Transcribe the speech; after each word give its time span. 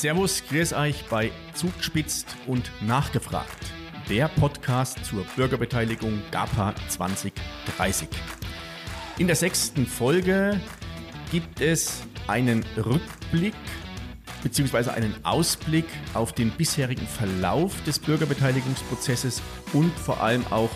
Servus, 0.00 0.44
grüß 0.48 0.74
euch 0.74 1.06
bei 1.06 1.32
Zugspitzt 1.54 2.36
und 2.46 2.70
Nachgefragt, 2.80 3.72
der 4.08 4.28
Podcast 4.28 5.04
zur 5.04 5.24
Bürgerbeteiligung 5.34 6.22
GAPA 6.30 6.72
2030. 6.88 8.08
In 9.18 9.26
der 9.26 9.34
sechsten 9.34 9.88
Folge 9.88 10.60
gibt 11.32 11.60
es 11.60 12.04
einen 12.28 12.64
Rückblick 12.76 13.56
bzw. 14.44 14.90
einen 14.90 15.16
Ausblick 15.24 15.86
auf 16.14 16.32
den 16.32 16.52
bisherigen 16.52 17.08
Verlauf 17.08 17.74
des 17.82 17.98
Bürgerbeteiligungsprozesses 17.98 19.42
und 19.72 19.90
vor 19.98 20.22
allem 20.22 20.46
auch 20.52 20.70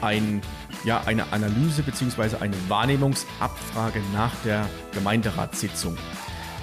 ein, 0.00 0.40
ja, 0.86 1.02
eine 1.02 1.30
Analyse 1.34 1.82
bzw. 1.82 2.36
eine 2.40 2.56
Wahrnehmungsabfrage 2.68 4.00
nach 4.14 4.32
der 4.42 4.66
Gemeinderatssitzung. 4.94 5.98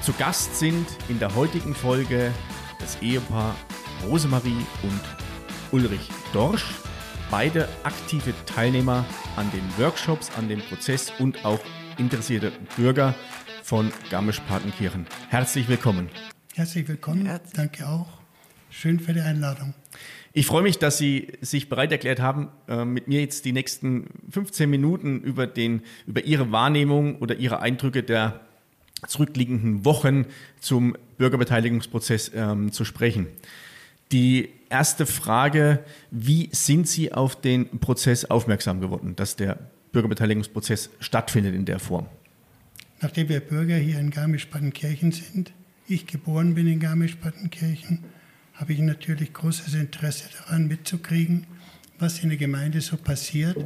Zu 0.01 0.13
Gast 0.13 0.57
sind 0.57 0.87
in 1.09 1.19
der 1.19 1.35
heutigen 1.35 1.75
Folge 1.75 2.31
das 2.79 2.99
Ehepaar 3.03 3.55
Rosemarie 4.03 4.65
und 4.81 5.01
Ulrich 5.71 6.09
Dorsch, 6.33 6.65
beide 7.29 7.69
aktive 7.83 8.33
Teilnehmer 8.47 9.05
an 9.35 9.51
den 9.51 9.61
Workshops, 9.77 10.31
an 10.35 10.49
dem 10.49 10.59
Prozess 10.61 11.13
und 11.19 11.45
auch 11.45 11.59
interessierte 11.99 12.51
Bürger 12.75 13.13
von 13.61 13.91
Garmisch-Partenkirchen. 14.09 15.05
Herzlich 15.29 15.67
willkommen. 15.67 16.09
Herzlich 16.55 16.87
willkommen. 16.87 17.27
Herzlich. 17.27 17.53
Danke 17.53 17.87
auch. 17.87 18.07
Schön 18.71 18.99
für 18.99 19.13
die 19.13 19.21
Einladung. 19.21 19.75
Ich 20.33 20.47
freue 20.47 20.63
mich, 20.63 20.79
dass 20.79 20.97
Sie 20.97 21.33
sich 21.41 21.69
bereit 21.69 21.91
erklärt 21.91 22.19
haben, 22.21 22.49
äh, 22.67 22.85
mit 22.85 23.07
mir 23.07 23.21
jetzt 23.21 23.45
die 23.45 23.53
nächsten 23.53 24.07
15 24.31 24.67
Minuten 24.67 25.21
über, 25.21 25.45
den, 25.45 25.83
über 26.07 26.23
Ihre 26.23 26.51
Wahrnehmung 26.51 27.17
oder 27.19 27.35
Ihre 27.35 27.59
Eindrücke 27.59 28.01
der 28.01 28.39
zurückliegenden 29.07 29.85
Wochen 29.85 30.25
zum 30.59 30.95
Bürgerbeteiligungsprozess 31.17 32.31
ähm, 32.35 32.71
zu 32.71 32.85
sprechen. 32.85 33.27
Die 34.11 34.49
erste 34.69 35.05
Frage, 35.05 35.83
wie 36.11 36.49
sind 36.51 36.87
Sie 36.87 37.13
auf 37.13 37.39
den 37.39 37.79
Prozess 37.79 38.25
aufmerksam 38.25 38.81
geworden, 38.81 39.15
dass 39.15 39.35
der 39.35 39.57
Bürgerbeteiligungsprozess 39.91 40.89
stattfindet 40.99 41.55
in 41.55 41.65
der 41.65 41.79
Form? 41.79 42.07
Nachdem 43.01 43.29
wir 43.29 43.39
Bürger 43.39 43.77
hier 43.77 43.99
in 43.99 44.11
Garmisch-Partenkirchen 44.11 45.11
sind, 45.11 45.53
ich 45.87 46.07
geboren 46.07 46.55
bin 46.55 46.67
in 46.67 46.79
Garmisch-Partenkirchen, 46.79 48.03
habe 48.53 48.73
ich 48.73 48.79
natürlich 48.79 49.33
großes 49.33 49.73
Interesse 49.73 50.25
daran 50.37 50.67
mitzukriegen, 50.67 51.47
was 51.97 52.19
in 52.19 52.29
der 52.29 52.37
Gemeinde 52.37 52.81
so 52.81 52.97
passiert, 52.97 53.57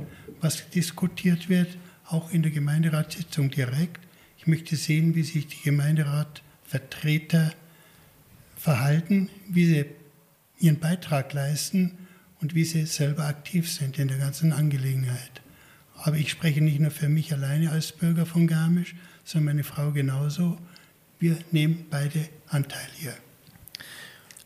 was 0.41 0.69
diskutiert 0.69 1.49
wird, 1.49 1.77
auch 2.07 2.31
in 2.31 2.43
der 2.43 2.51
Gemeinderatssitzung 2.51 3.49
direkt 3.49 4.04
ich 4.45 4.47
möchte 4.47 4.75
sehen, 4.75 5.15
wie 5.15 5.23
sich 5.23 5.47
die 5.47 5.59
Gemeinderatvertreter 5.63 7.51
verhalten, 8.55 9.27
wie 9.49 9.65
sie 9.65 9.85
ihren 10.59 10.77
Beitrag 10.77 11.33
leisten 11.33 11.97
und 12.41 12.53
wie 12.53 12.63
sie 12.63 12.85
selber 12.85 13.25
aktiv 13.25 13.71
sind 13.71 13.97
in 13.97 14.07
der 14.07 14.19
ganzen 14.19 14.53
Angelegenheit. 14.53 15.41
Aber 15.95 16.17
ich 16.17 16.29
spreche 16.29 16.61
nicht 16.61 16.79
nur 16.79 16.91
für 16.91 17.09
mich 17.09 17.33
alleine 17.33 17.71
als 17.71 17.91
Bürger 17.91 18.27
von 18.27 18.45
Garmisch, 18.45 18.93
sondern 19.23 19.55
meine 19.55 19.63
Frau 19.63 19.91
genauso. 19.91 20.59
Wir 21.17 21.39
nehmen 21.49 21.87
beide 21.89 22.29
Anteil 22.47 22.87
hier. 22.99 23.15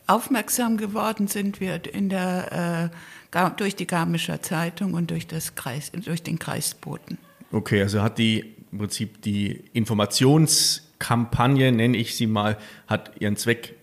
Aufmerksam 0.08 0.78
geworden 0.78 1.28
sind 1.28 1.60
wir 1.60 1.78
der, 1.78 2.92
äh, 3.34 3.50
durch 3.58 3.76
die 3.76 3.86
Garmischer 3.86 4.42
Zeitung 4.42 4.94
und 4.94 5.12
durch, 5.12 5.28
das 5.28 5.56
Kreis, 5.56 5.92
durch 5.92 6.24
den 6.24 6.40
Kreisboten. 6.40 7.18
Okay, 7.52 7.82
also 7.82 8.02
hat 8.02 8.18
die 8.18 8.56
im 8.72 8.78
Prinzip 8.78 9.22
die 9.22 9.64
Informationskampagne, 9.74 11.72
nenne 11.72 11.98
ich 11.98 12.16
sie 12.16 12.28
mal, 12.28 12.58
hat 12.88 13.12
ihren 13.20 13.36
Zweck 13.36 13.76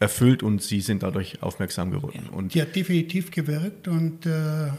erfüllt 0.00 0.42
und 0.42 0.62
Sie 0.62 0.80
sind 0.80 1.02
dadurch 1.02 1.42
aufmerksam 1.42 1.90
geworden. 1.90 2.28
Und 2.30 2.54
die 2.54 2.62
hat 2.62 2.76
definitiv 2.76 3.30
gewirkt 3.30 3.88
und 3.88 4.26
äh, 4.26 4.70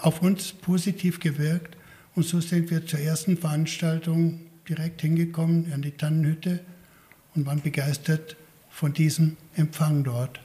auf 0.00 0.22
uns 0.22 0.52
positiv 0.52 1.20
gewirkt. 1.20 1.76
Und 2.14 2.24
so 2.24 2.40
sind 2.40 2.70
wir 2.70 2.86
zur 2.86 3.00
ersten 3.00 3.36
Veranstaltung 3.36 4.40
direkt 4.68 5.00
hingekommen 5.00 5.72
an 5.72 5.82
die 5.82 5.92
Tannenhütte 5.92 6.60
und 7.34 7.46
waren 7.46 7.60
begeistert 7.60 8.36
von 8.70 8.92
diesem 8.92 9.36
Empfang 9.54 10.04
dort. 10.04 10.40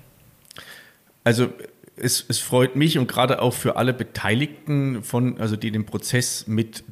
Also 1.23 1.49
es, 1.95 2.25
es, 2.27 2.39
freut 2.39 2.75
mich 2.75 2.97
und 2.97 3.07
gerade 3.07 3.41
auch 3.41 3.53
für 3.53 3.77
alle 3.77 3.93
Beteiligten, 3.93 5.03
von, 5.03 5.39
also 5.39 5.55
die 5.55 5.71
den 5.71 5.85
Prozess 5.85 6.45
mit 6.47 6.83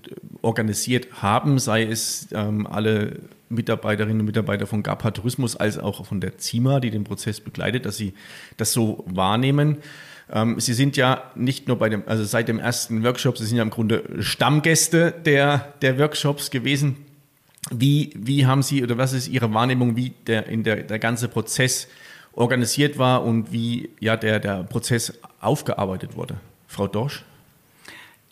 organisiert 0.44 1.22
haben, 1.22 1.58
sei 1.58 1.84
es 1.84 2.28
ähm, 2.34 2.68
alle 2.68 3.20
Mitarbeiterinnen 3.50 4.20
und 4.20 4.26
Mitarbeiter 4.26 4.68
von 4.68 4.84
GAPA 4.84 5.12
Tourismus 5.12 5.56
als 5.56 5.78
auch 5.78 6.06
von 6.06 6.22
der 6.22 6.38
CIMA, 6.38 6.80
die 6.80 6.92
den 6.92 7.04
Prozess 7.04 7.40
begleitet, 7.40 7.86
dass 7.86 7.98
sie 7.98 8.14
das 8.58 8.74
so 8.74 9.04
wahrnehmen. 9.08 9.78
Ähm, 10.32 10.60
sie 10.60 10.74
sind 10.74 10.98
ja 10.98 11.32
nicht 11.36 11.68
nur 11.68 11.78
bei 11.78 11.90
dem, 11.90 12.04
also 12.06 12.24
seit 12.24 12.48
dem 12.48 12.60
ersten 12.60 13.04
Workshop, 13.04 13.38
Sie 13.38 13.46
sind 13.46 13.58
ja 13.58 13.64
im 13.64 13.70
Grunde 13.70 14.04
Stammgäste 14.20 15.14
der, 15.26 15.74
der 15.82 15.98
Workshops 15.98 16.52
gewesen. 16.52 16.98
Wie, 17.72 18.12
wie 18.16 18.46
haben 18.46 18.62
Sie 18.62 18.84
oder 18.84 18.98
was 18.98 19.14
ist 19.14 19.28
Ihre 19.30 19.54
Wahrnehmung, 19.54 19.96
wie 19.96 20.14
der, 20.28 20.48
in 20.48 20.64
der, 20.64 20.84
der 20.84 21.00
ganze 21.00 21.30
Prozess 21.30 21.88
organisiert 22.34 22.98
war 22.98 23.24
und 23.24 23.52
wie 23.52 23.90
ja, 24.00 24.18
der, 24.18 24.40
der 24.40 24.64
Prozess 24.64 25.14
aufgearbeitet 25.40 26.16
wurde. 26.16 26.36
Frau 26.68 26.88
Dorsch? 26.88 27.24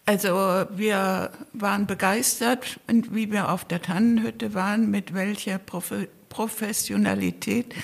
Also 0.06 0.66
wir 0.76 1.32
waren 1.54 1.86
begeistert, 1.86 2.80
wie 2.88 3.32
wir 3.32 3.50
auf 3.50 3.66
der 3.66 3.82
Tannenhütte 3.82 4.54
waren, 4.54 4.90
mit 4.90 5.14
welcher 5.14 5.58
Prof 5.58 5.94
Professionalität 6.28 7.76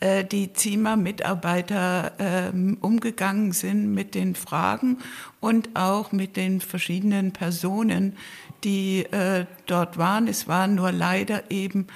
äh, 0.00 0.24
die 0.24 0.52
ZIMA-Mitarbeiter 0.52 2.12
äh, 2.18 2.76
umgegangen 2.80 3.52
sind 3.52 3.94
mit 3.94 4.16
den 4.16 4.34
Fragen 4.34 4.98
und 5.38 5.70
auch 5.74 6.10
mit 6.10 6.36
den 6.36 6.60
verschiedenen 6.60 7.30
Personen, 7.30 8.16
die 8.64 9.04
äh, 9.04 9.46
dort 9.66 9.98
waren. 9.98 10.26
Es 10.26 10.48
waren 10.48 10.74
nur 10.74 10.90
leider 10.90 11.48
eben 11.52 11.86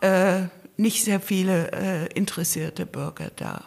äh, 0.00 0.42
nicht 0.76 1.02
sehr 1.02 1.18
viele 1.18 1.72
äh, 1.72 2.06
interessierte 2.14 2.86
Bürger 2.86 3.32
da. 3.34 3.64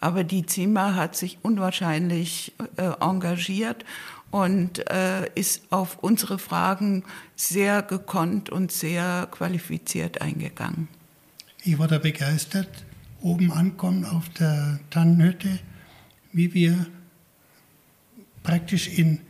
Aber 0.00 0.22
die 0.22 0.44
ZIMA 0.44 0.96
hat 0.96 1.16
sich 1.16 1.38
unwahrscheinlich 1.42 2.52
äh, 2.76 2.90
engagiert 3.00 3.86
und 4.32 4.90
äh, 4.90 5.30
ist 5.36 5.62
auf 5.70 5.98
unsere 6.00 6.40
Fragen 6.40 7.04
sehr 7.36 7.82
gekonnt 7.82 8.50
und 8.50 8.72
sehr 8.72 9.28
qualifiziert 9.30 10.20
eingegangen. 10.20 10.88
Ich 11.62 11.78
war 11.78 11.86
da 11.86 11.98
begeistert, 11.98 12.84
oben 13.20 13.52
ankommen 13.52 14.04
auf 14.04 14.28
der 14.30 14.80
Tannenhütte, 14.90 15.60
wie 16.32 16.52
wir 16.52 16.86
praktisch 18.42 18.88
in 18.88 19.20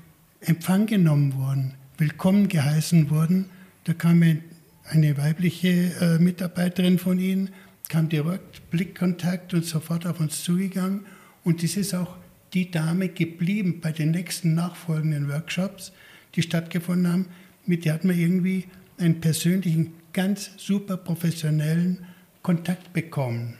Empfang 0.40 0.86
genommen 0.86 1.34
wurden, 1.34 1.74
willkommen 1.98 2.48
geheißen 2.48 3.10
wurden. 3.10 3.50
Da 3.84 3.92
kam 3.92 4.22
ein 4.22 4.42
eine 4.84 5.16
weibliche 5.16 5.68
äh, 5.68 6.18
Mitarbeiterin 6.18 6.98
von 6.98 7.18
Ihnen 7.18 7.50
kam 7.88 8.08
direkt 8.08 8.70
Blickkontakt 8.70 9.52
und 9.54 9.64
sofort 9.64 10.06
auf 10.06 10.18
uns 10.20 10.42
zugegangen. 10.42 11.04
Und 11.44 11.62
das 11.62 11.76
ist 11.76 11.94
auch 11.94 12.16
die 12.54 12.70
Dame 12.70 13.08
geblieben 13.08 13.80
bei 13.80 13.92
den 13.92 14.10
nächsten 14.10 14.54
nachfolgenden 14.54 15.28
Workshops, 15.28 15.92
die 16.34 16.42
stattgefunden 16.42 17.12
haben. 17.12 17.26
Mit 17.64 17.84
der 17.84 17.94
hat 17.94 18.04
man 18.04 18.18
irgendwie 18.18 18.66
einen 18.98 19.20
persönlichen, 19.20 19.94
ganz 20.12 20.50
super 20.58 20.96
professionellen 20.96 22.06
Kontakt 22.42 22.92
bekommen. 22.92 23.54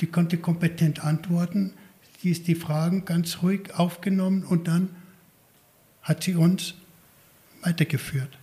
Die 0.00 0.06
konnte 0.06 0.36
kompetent 0.36 1.04
antworten, 1.04 1.72
die 2.22 2.30
ist 2.30 2.46
die 2.48 2.54
Fragen 2.54 3.04
ganz 3.04 3.42
ruhig 3.42 3.74
aufgenommen 3.74 4.44
und 4.44 4.68
dann 4.68 4.90
hat 6.02 6.22
sie 6.22 6.34
uns 6.34 6.74
weitergeführt. 7.62 8.38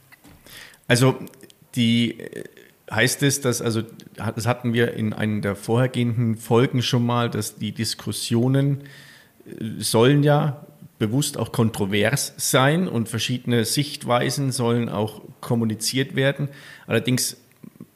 Also 0.87 1.19
die 1.75 2.19
äh, 2.19 2.43
heißt 2.91 3.23
es, 3.23 3.41
dass, 3.41 3.61
also 3.61 3.83
das 4.15 4.45
hatten 4.45 4.73
wir 4.73 4.93
in 4.93 5.13
einer 5.13 5.41
der 5.41 5.55
vorhergehenden 5.55 6.35
Folgen 6.35 6.81
schon 6.81 7.05
mal, 7.05 7.29
dass 7.29 7.55
die 7.55 7.71
Diskussionen 7.71 8.83
sollen 9.79 10.23
ja 10.23 10.65
bewusst 10.99 11.37
auch 11.37 11.51
kontrovers 11.51 12.33
sein 12.37 12.87
und 12.87 13.09
verschiedene 13.09 13.65
Sichtweisen 13.65 14.51
sollen 14.51 14.87
auch 14.87 15.21
kommuniziert 15.41 16.15
werden. 16.15 16.47
Allerdings 16.85 17.37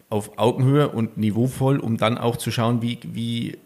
auf 0.09 0.37
Augenhöhe 0.37 0.89
und 0.89 1.17
niveauvoll, 1.17 1.79
um 1.79 1.97
dann 1.97 2.17
auch 2.17 2.37
zu 2.37 2.49
schauen, 2.51 2.81
wie, 2.81 2.97
wie, 3.03 3.57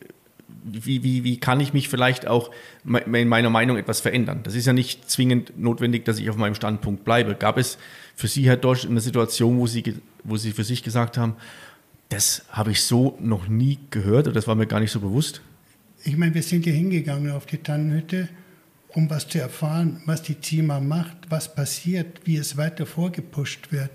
wie, 0.64 1.04
wie, 1.04 1.24
wie 1.24 1.40
kann 1.40 1.60
ich 1.60 1.74
mich 1.74 1.88
vielleicht 1.88 2.28
auch 2.28 2.52
in 2.84 3.30
meiner 3.30 3.50
Meinung 3.50 3.78
etwas 3.78 4.02
verändern. 4.02 4.42
Das 4.44 4.56
ist 4.56 4.66
ja 4.66 4.74
nicht 4.74 5.10
zwingend 5.10 5.58
notwendig, 5.58 6.06
dass 6.06 6.20
ich 6.20 6.30
auf 6.30 6.36
meinem 6.36 6.56
Standpunkt 6.56 7.06
bleibe. 7.06 7.36
Gab 7.36 7.58
es 7.58 7.78
für 8.16 8.28
Sie, 8.28 8.46
Herr 8.46 8.58
Dorsch, 8.58 8.86
eine 8.86 9.00
Situation, 9.00 9.58
wo 9.58 9.68
Sie, 9.68 9.96
wo 10.24 10.36
Sie 10.36 10.52
für 10.52 10.64
sich 10.64 10.84
gesagt 10.84 11.18
haben, 11.18 11.36
das 12.10 12.44
habe 12.50 12.72
ich 12.72 12.84
so 12.84 13.18
noch 13.22 13.48
nie 13.48 13.80
gehört 13.92 14.28
oder 14.28 14.34
das 14.34 14.48
war 14.48 14.56
mir 14.56 14.68
gar 14.68 14.80
nicht 14.80 14.92
so 14.92 15.00
bewusst? 15.00 15.42
Ich 16.04 16.16
meine, 16.18 16.34
wir 16.34 16.44
sind 16.44 16.64
hier 16.64 16.74
hingegangen 16.74 17.32
auf 17.32 17.46
die 17.46 17.58
Tannenhütte, 17.58 18.30
um 18.90 19.10
was 19.10 19.28
zu 19.28 19.40
erfahren, 19.40 20.02
was 20.06 20.24
die 20.24 20.40
ZIMA 20.40 20.80
macht, 20.80 21.18
was 21.30 21.54
passiert, 21.54 22.22
wie 22.26 22.38
es 22.38 22.58
weiter 22.58 22.86
vorgepusht 22.86 23.72
wird. 23.72 23.92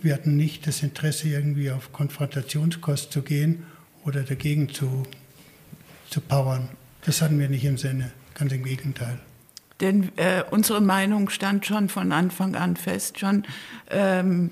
Wir 0.00 0.14
hatten 0.14 0.36
nicht 0.36 0.66
das 0.66 0.82
Interesse, 0.82 1.28
irgendwie 1.28 1.70
auf 1.70 1.92
Konfrontationskost 1.92 3.12
zu 3.12 3.22
gehen 3.22 3.62
oder 4.04 4.22
dagegen 4.22 4.68
zu, 4.68 5.04
zu 6.10 6.20
powern. 6.20 6.68
Das 7.04 7.22
hatten 7.22 7.38
wir 7.38 7.48
nicht 7.48 7.64
im 7.64 7.78
Sinne, 7.78 8.12
ganz 8.34 8.52
im 8.52 8.64
Gegenteil. 8.64 9.18
Denn 9.80 10.10
äh, 10.16 10.42
unsere 10.50 10.80
Meinung 10.80 11.28
stand 11.30 11.66
schon 11.66 11.88
von 11.88 12.12
Anfang 12.12 12.54
an 12.56 12.76
fest, 12.76 13.18
schon 13.18 13.44
ähm, 13.90 14.50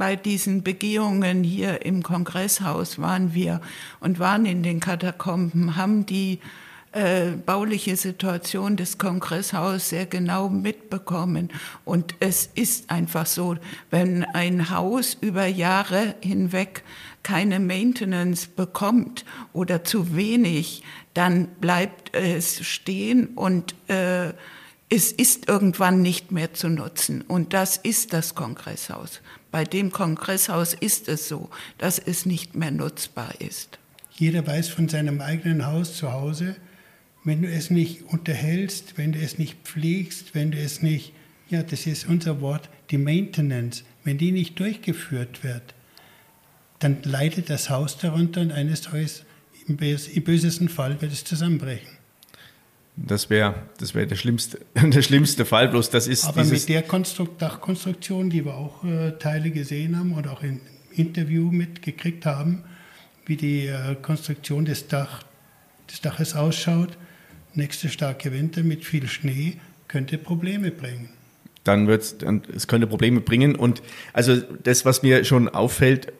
bei 0.00 0.16
diesen 0.16 0.62
Begehungen 0.62 1.44
hier 1.44 1.84
im 1.84 2.02
Kongresshaus 2.02 2.98
waren 2.98 3.34
wir 3.34 3.60
und 4.00 4.18
waren 4.18 4.46
in 4.46 4.62
den 4.62 4.80
Katakomben, 4.80 5.76
haben 5.76 6.06
die 6.06 6.38
äh, 6.92 7.32
bauliche 7.32 7.96
Situation 7.96 8.78
des 8.78 8.96
Kongresshauses 8.96 9.90
sehr 9.90 10.06
genau 10.06 10.48
mitbekommen. 10.48 11.50
Und 11.84 12.14
es 12.18 12.48
ist 12.54 12.90
einfach 12.90 13.26
so, 13.26 13.58
wenn 13.90 14.24
ein 14.24 14.70
Haus 14.70 15.18
über 15.20 15.44
Jahre 15.44 16.14
hinweg 16.22 16.82
keine 17.22 17.60
Maintenance 17.60 18.46
bekommt 18.46 19.26
oder 19.52 19.84
zu 19.84 20.16
wenig, 20.16 20.82
dann 21.12 21.48
bleibt 21.60 22.14
es 22.14 22.64
stehen 22.64 23.26
und 23.34 23.74
äh, 23.88 24.32
es 24.90 25.12
ist 25.12 25.48
irgendwann 25.48 26.02
nicht 26.02 26.32
mehr 26.32 26.52
zu 26.52 26.68
nutzen. 26.68 27.22
Und 27.22 27.52
das 27.54 27.76
ist 27.76 28.12
das 28.12 28.34
Kongresshaus. 28.34 29.20
Bei 29.52 29.64
dem 29.64 29.92
Kongresshaus 29.92 30.74
ist 30.74 31.08
es 31.08 31.28
so, 31.28 31.48
dass 31.78 31.98
es 31.98 32.26
nicht 32.26 32.56
mehr 32.56 32.72
nutzbar 32.72 33.40
ist. 33.40 33.78
Jeder 34.12 34.46
weiß 34.46 34.68
von 34.68 34.88
seinem 34.88 35.20
eigenen 35.20 35.66
Haus 35.66 35.96
zu 35.96 36.12
Hause, 36.12 36.56
wenn 37.24 37.42
du 37.42 37.48
es 37.48 37.70
nicht 37.70 38.02
unterhältst, 38.08 38.98
wenn 38.98 39.12
du 39.12 39.20
es 39.20 39.38
nicht 39.38 39.58
pflegst, 39.64 40.34
wenn 40.34 40.50
du 40.50 40.58
es 40.58 40.82
nicht, 40.82 41.12
ja, 41.48 41.62
das 41.62 41.86
ist 41.86 42.08
unser 42.08 42.40
Wort, 42.40 42.68
die 42.90 42.98
Maintenance, 42.98 43.84
wenn 44.04 44.18
die 44.18 44.32
nicht 44.32 44.58
durchgeführt 44.58 45.44
wird, 45.44 45.74
dann 46.80 46.98
leidet 47.02 47.50
das 47.50 47.70
Haus 47.70 47.98
darunter 47.98 48.40
und 48.40 48.52
eines 48.52 48.82
Tages, 48.82 49.24
im 49.66 49.76
bösesten 49.76 50.68
Fall, 50.68 51.00
wird 51.00 51.12
es 51.12 51.22
zusammenbrechen. 51.22 51.99
Das 52.96 53.30
wäre 53.30 53.54
das 53.78 53.94
wär 53.94 54.06
der, 54.06 54.16
schlimmste, 54.16 54.60
der 54.74 55.02
schlimmste 55.02 55.44
Fall, 55.44 55.68
bloß 55.68 55.90
das 55.90 56.06
ist. 56.06 56.24
Aber 56.24 56.44
mit 56.44 56.68
der 56.68 56.82
Konstrukt 56.82 57.40
Dachkonstruktion, 57.40 58.30
die 58.30 58.44
wir 58.44 58.54
auch 58.54 58.84
äh, 58.84 59.12
Teile 59.12 59.50
gesehen 59.50 59.98
haben 59.98 60.12
oder 60.12 60.32
auch 60.32 60.42
im 60.42 60.60
Interview 60.92 61.50
mitgekriegt 61.50 62.26
haben, 62.26 62.64
wie 63.26 63.36
die 63.36 63.66
äh, 63.66 63.94
Konstruktion 64.00 64.64
des, 64.64 64.88
Dach, 64.88 65.22
des 65.90 66.00
Daches 66.00 66.34
ausschaut, 66.34 66.98
nächste 67.54 67.88
starke 67.88 68.32
Winter 68.32 68.62
mit 68.62 68.84
viel 68.84 69.06
Schnee 69.08 69.58
könnte 69.88 70.18
Probleme 70.18 70.70
bringen. 70.70 71.10
Dann 71.64 71.86
wird 71.86 72.22
es 72.54 72.68
könnte 72.68 72.86
Probleme 72.86 73.20
bringen. 73.20 73.54
Und 73.54 73.82
also 74.12 74.36
das, 74.36 74.84
was 74.84 75.02
mir 75.02 75.24
schon 75.24 75.48
auffällt, 75.48 76.12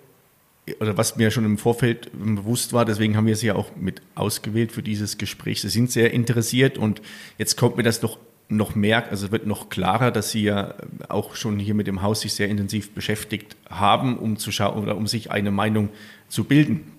oder 0.81 0.97
was 0.97 1.17
mir 1.17 1.31
schon 1.31 1.45
im 1.45 1.59
Vorfeld 1.59 2.11
bewusst 2.13 2.73
war, 2.73 2.85
deswegen 2.85 3.17
haben 3.17 3.27
wir 3.27 3.37
sie 3.37 3.49
ja 3.49 3.55
auch 3.55 3.75
mit 3.77 4.03
ausgewählt 4.15 4.73
für 4.73 4.83
dieses 4.83 5.19
Gespräch. 5.19 5.61
Sie 5.61 5.69
sind 5.69 5.91
sehr 5.91 6.13
interessiert 6.13 6.79
und 6.79 7.03
jetzt 7.39 7.57
kommt 7.57 7.77
mir 7.77 7.83
das 7.83 8.01
doch 8.01 8.19
noch 8.51 8.75
mehr, 8.75 9.09
also 9.11 9.31
wird 9.31 9.47
noch 9.47 9.69
klarer, 9.69 10.11
dass 10.11 10.33
Sie 10.33 10.43
ja 10.43 10.75
auch 11.09 11.37
schon 11.37 11.59
hier 11.59 11.75
mit 11.75 11.87
dem 11.87 12.03
Haus 12.03 12.23
sich 12.23 12.35
sehr 12.35 12.49
intensiv 12.49 12.91
beschäftigt 12.91 13.57
haben, 13.69 14.19
um 14.19 14.37
zu 14.37 14.51
schauen 14.51 14.83
oder 14.83 14.97
um 14.97 15.07
sich 15.07 15.31
eine 15.31 15.51
Meinung 15.51 15.89
zu 16.29 16.45
bilden. 16.45 16.93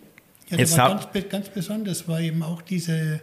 Ja, 0.50 0.58
jetzt 0.58 0.76
ganz, 0.76 1.08
ganz 1.30 1.50
besonders 1.50 2.08
war 2.08 2.22
eben 2.22 2.44
auch 2.44 2.62
dieser 2.62 3.20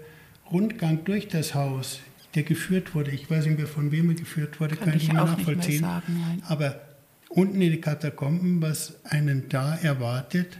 Rundgang 0.51 1.05
durch 1.05 1.29
das 1.29 1.55
Haus, 1.55 2.01
der 2.35 2.43
geführt 2.43 2.95
wurde. 2.95 3.11
Ich 3.11 3.31
weiß 3.31 3.47
nicht 3.47 3.59
mehr, 3.59 3.67
von 3.67 3.93
wem 3.93 4.11
er 4.11 4.15
geführt 4.15 4.61
wurde, 4.61 4.77
kann, 4.77 4.89
kann 4.89 4.97
ich 4.97 5.05
nicht 5.05 5.13
mehr 5.15 5.25
nachvollziehen. 5.25 5.81
Mehr 5.81 6.03
sagen, 6.07 6.43
Aber 6.47 6.81
unten 7.29 7.61
in 7.61 7.73
die 7.73 7.81
Katakomben, 7.81 8.63
was 8.63 9.05
einen 9.05 9.49
da 9.49 9.77
erwartet, 9.77 10.59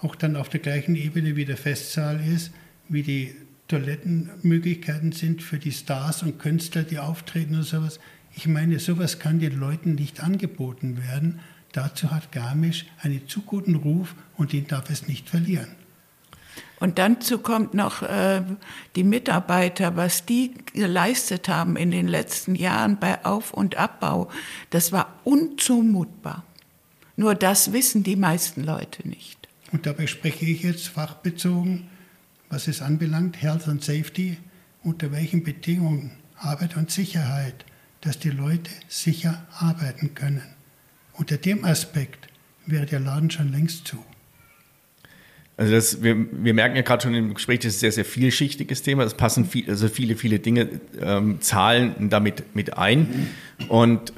auch 0.00 0.14
dann 0.14 0.36
auf 0.36 0.48
der 0.48 0.60
gleichen 0.60 0.94
Ebene 0.96 1.36
wie 1.36 1.44
der 1.44 1.56
Festsaal 1.56 2.20
ist, 2.26 2.52
wie 2.88 3.02
die 3.02 3.34
Toilettenmöglichkeiten 3.68 5.12
sind 5.12 5.42
für 5.42 5.58
die 5.58 5.72
Stars 5.72 6.22
und 6.22 6.38
Künstler, 6.38 6.82
die 6.82 6.98
auftreten 6.98 7.54
und 7.54 7.62
sowas. 7.62 8.00
Ich 8.34 8.46
meine, 8.46 8.78
sowas 8.78 9.18
kann 9.18 9.38
den 9.38 9.58
Leuten 9.58 9.94
nicht 9.94 10.22
angeboten 10.22 10.98
werden. 10.98 11.40
Dazu 11.72 12.10
hat 12.10 12.32
Garmisch 12.32 12.86
einen 13.00 13.28
zu 13.28 13.42
guten 13.42 13.76
Ruf 13.76 14.14
und 14.36 14.52
den 14.52 14.66
darf 14.66 14.90
es 14.90 15.06
nicht 15.06 15.28
verlieren. 15.28 15.68
Und 16.78 16.98
dazu 16.98 17.38
kommt 17.38 17.74
noch 17.74 18.02
äh, 18.02 18.42
die 18.96 19.04
Mitarbeiter, 19.04 19.96
was 19.96 20.24
die 20.24 20.54
geleistet 20.72 21.48
haben 21.48 21.76
in 21.76 21.90
den 21.90 22.08
letzten 22.08 22.54
Jahren 22.54 22.98
bei 22.98 23.24
Auf- 23.24 23.52
und 23.52 23.76
Abbau. 23.76 24.30
Das 24.70 24.90
war 24.90 25.20
unzumutbar. 25.24 26.44
Nur 27.16 27.34
das 27.34 27.72
wissen 27.72 28.02
die 28.02 28.16
meisten 28.16 28.64
Leute 28.64 29.06
nicht. 29.06 29.48
Und 29.72 29.84
dabei 29.84 30.06
spreche 30.06 30.46
ich 30.46 30.62
jetzt 30.62 30.88
fachbezogen, 30.88 31.88
was 32.48 32.66
es 32.66 32.80
anbelangt, 32.80 33.40
Health 33.40 33.68
and 33.68 33.84
Safety, 33.84 34.38
unter 34.82 35.12
welchen 35.12 35.44
Bedingungen 35.44 36.12
Arbeit 36.36 36.76
und 36.76 36.90
Sicherheit, 36.90 37.66
dass 38.00 38.18
die 38.18 38.30
Leute 38.30 38.70
sicher 38.88 39.46
arbeiten 39.52 40.14
können. 40.14 40.42
Unter 41.12 41.36
dem 41.36 41.64
Aspekt 41.64 42.28
wäre 42.64 42.86
der 42.86 43.00
Laden 43.00 43.30
schon 43.30 43.52
längst 43.52 43.86
zu. 43.86 44.02
Also 45.60 45.74
das, 45.74 46.02
wir, 46.02 46.16
wir 46.32 46.54
merken 46.54 46.74
ja 46.74 46.80
gerade 46.80 47.02
schon 47.02 47.12
im 47.12 47.34
Gespräch, 47.34 47.58
das 47.58 47.74
ist 47.74 47.76
ein 47.76 47.80
sehr, 47.80 47.92
sehr 47.92 48.04
vielschichtiges 48.06 48.80
Thema. 48.80 49.02
Es 49.04 49.12
passen 49.12 49.44
viel, 49.44 49.68
also 49.68 49.88
viele, 49.88 50.16
viele 50.16 50.38
Dinge, 50.38 50.80
ähm, 50.98 51.42
Zahlen 51.42 52.08
damit 52.08 52.56
mit 52.56 52.78
ein. 52.78 53.28
Und 53.68 54.14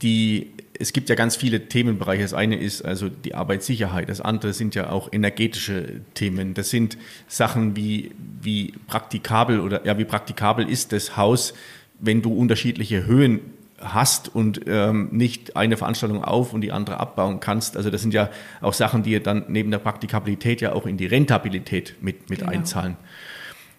die, 0.00 0.52
es 0.80 0.94
gibt 0.94 1.10
ja 1.10 1.14
ganz 1.14 1.36
viele 1.36 1.68
Themenbereiche. 1.68 2.22
Das 2.22 2.32
eine 2.32 2.56
ist 2.58 2.82
also 2.82 3.10
die 3.10 3.34
Arbeitssicherheit. 3.34 4.08
Das 4.08 4.22
andere 4.22 4.54
sind 4.54 4.74
ja 4.74 4.88
auch 4.88 5.12
energetische 5.12 6.00
Themen. 6.14 6.54
Das 6.54 6.70
sind 6.70 6.96
Sachen 7.28 7.76
wie, 7.76 8.12
wie 8.40 8.72
praktikabel 8.86 9.60
oder 9.60 9.84
ja, 9.84 9.98
wie 9.98 10.06
praktikabel 10.06 10.66
ist 10.66 10.92
das 10.92 11.14
Haus, 11.14 11.52
wenn 12.00 12.22
du 12.22 12.32
unterschiedliche 12.32 13.04
Höhen 13.04 13.40
hast 13.80 14.34
und 14.34 14.62
ähm, 14.66 15.08
nicht 15.12 15.56
eine 15.56 15.76
Veranstaltung 15.76 16.24
auf 16.24 16.52
und 16.52 16.62
die 16.62 16.72
andere 16.72 16.98
abbauen 16.98 17.40
kannst. 17.40 17.76
Also 17.76 17.90
das 17.90 18.02
sind 18.02 18.14
ja 18.14 18.30
auch 18.60 18.72
Sachen, 18.72 19.02
die 19.02 19.22
dann 19.22 19.44
neben 19.48 19.70
der 19.70 19.78
Praktikabilität 19.78 20.60
ja 20.60 20.72
auch 20.72 20.86
in 20.86 20.96
die 20.96 21.06
Rentabilität 21.06 21.96
mit, 22.00 22.30
mit 22.30 22.40
genau. 22.40 22.52
einzahlen. 22.52 22.96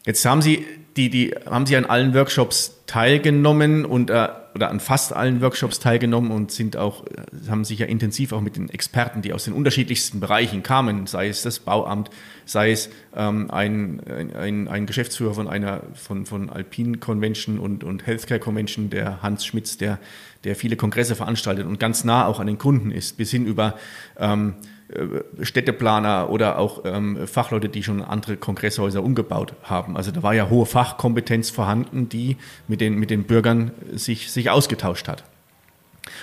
Jetzt 0.05 0.23
haben 0.25 0.41
Sie, 0.41 0.65
die, 0.95 1.09
die, 1.09 1.35
haben 1.49 1.65
Sie 1.65 1.75
an 1.75 1.85
allen 1.85 2.13
Workshops 2.13 2.76
teilgenommen 2.88 3.86
und 3.86 4.10
äh, 4.10 4.30
oder 4.56 4.72
an 4.72 4.80
fast 4.80 5.13
allen 5.13 5.42
Workshops 5.42 5.79
teilgenommen 5.79 6.32
und 6.32 6.51
sind 6.51 6.77
auch, 6.77 7.06
äh, 7.06 7.50
haben 7.50 7.63
sich 7.63 7.79
ja 7.79 7.86
intensiv 7.86 8.32
auch 8.32 8.41
mit 8.41 8.56
den 8.56 8.70
Experten, 8.70 9.22
die 9.22 9.34
aus 9.34 9.44
den 9.44 9.53
unterschiedlichsten 9.53 10.20
Bereichen 10.20 10.63
kamen, 10.63 11.06
sei 11.06 11.27
es 11.27 11.44
das 11.44 11.60
Bauamt, 11.60 12.10
sei 12.46 12.72
es 12.72 12.89
ähm, 13.15 13.51
ein, 13.51 14.01
ein, 14.36 14.67
ein 14.67 14.86
Geschäftsführer 14.88 15.36
von 15.36 15.48
einer 15.48 15.82
von, 15.94 16.25
von 16.25 16.50
Alpine 16.50 16.98
Convention 16.98 17.60
und, 17.60 17.84
und 17.84 18.08
Healthcare 18.08 18.39
Convention, 18.39 18.89
der 18.89 19.22
Hans 19.22 19.46
Schmitz, 19.46 19.77
der, 19.77 20.00
der 20.46 20.56
viele 20.56 20.77
Kongresse 20.77 21.15
veranstaltet 21.15 21.67
und 21.67 21.79
ganz 21.79 22.06
nah 22.06 22.25
auch 22.25 22.39
an 22.39 22.48
den 22.48 22.58
Kunden 22.58 22.91
ist, 22.91 23.17
bis 23.17 23.29
hin 23.29 23.46
über 23.46 23.75
ähm, 24.17 24.56
äh, 24.89 25.44
Städteplaner 25.44 26.29
oder 26.29 26.58
auch 26.58 26.84
ähm, 26.86 27.27
Fachleute, 27.27 27.67
die 27.67 27.84
schon 27.84 28.01
andere 28.01 28.38
Kongresshäuser 28.38 29.03
umgebaut 29.03 29.53
haben. 29.63 29.98
Also 29.98 30.12
da 30.12 30.24
war 30.24 30.34
ja 30.34 30.50
hohe 30.50 30.65
Fachkompetenz 30.65 31.50
vorhanden, 31.50 32.08
die 32.08 32.38
mit 32.70 32.76
den, 32.81 32.96
mit 32.96 33.10
den 33.10 33.24
Bürgern 33.24 33.72
sich, 33.93 34.31
sich 34.31 34.50
ausgetauscht 34.50 35.07
hat. 35.07 35.24